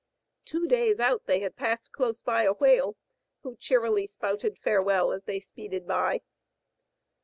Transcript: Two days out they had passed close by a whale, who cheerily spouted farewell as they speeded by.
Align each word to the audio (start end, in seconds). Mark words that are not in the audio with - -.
Two 0.45 0.67
days 0.67 0.99
out 0.99 1.27
they 1.27 1.41
had 1.41 1.55
passed 1.55 1.91
close 1.91 2.23
by 2.23 2.41
a 2.41 2.53
whale, 2.53 2.97
who 3.43 3.55
cheerily 3.57 4.07
spouted 4.07 4.57
farewell 4.57 5.11
as 5.11 5.25
they 5.25 5.39
speeded 5.39 5.85
by. 5.85 6.21